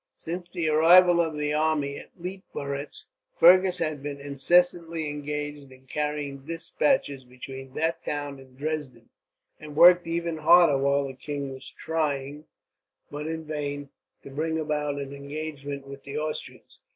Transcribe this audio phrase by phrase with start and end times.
[0.15, 3.05] Since the arrival of the army at Leitmeritz,
[3.39, 9.09] Fergus had been incessantly engaged in carrying despatches between that town and Dresden;
[9.59, 12.45] and worked even harder while the king was trying,
[13.11, 13.91] but in vain,
[14.23, 16.79] to bring about an engagement with the Austrians.